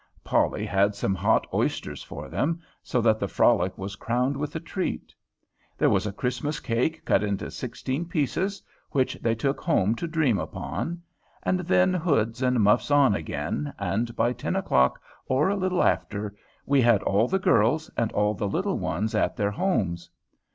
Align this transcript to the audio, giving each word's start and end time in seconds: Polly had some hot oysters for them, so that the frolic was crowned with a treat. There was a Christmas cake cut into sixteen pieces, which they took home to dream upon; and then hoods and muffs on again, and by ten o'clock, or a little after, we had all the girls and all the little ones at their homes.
Polly 0.23 0.65
had 0.65 0.95
some 0.95 1.13
hot 1.13 1.45
oysters 1.53 2.01
for 2.01 2.27
them, 2.27 2.59
so 2.81 3.01
that 3.01 3.19
the 3.19 3.27
frolic 3.27 3.77
was 3.77 3.95
crowned 3.95 4.35
with 4.35 4.55
a 4.55 4.59
treat. 4.59 5.13
There 5.77 5.91
was 5.91 6.07
a 6.07 6.11
Christmas 6.11 6.59
cake 6.59 7.05
cut 7.05 7.21
into 7.21 7.51
sixteen 7.51 8.05
pieces, 8.05 8.63
which 8.89 9.13
they 9.21 9.35
took 9.35 9.61
home 9.61 9.93
to 9.97 10.07
dream 10.07 10.39
upon; 10.39 11.03
and 11.43 11.59
then 11.59 11.93
hoods 11.93 12.41
and 12.41 12.61
muffs 12.61 12.89
on 12.89 13.13
again, 13.13 13.75
and 13.77 14.15
by 14.15 14.33
ten 14.33 14.55
o'clock, 14.55 14.99
or 15.27 15.49
a 15.49 15.55
little 15.55 15.83
after, 15.83 16.33
we 16.65 16.81
had 16.81 17.03
all 17.03 17.27
the 17.27 17.37
girls 17.37 17.91
and 17.95 18.11
all 18.13 18.33
the 18.33 18.49
little 18.49 18.79
ones 18.79 19.13
at 19.13 19.37
their 19.37 19.51
homes. 19.51 20.09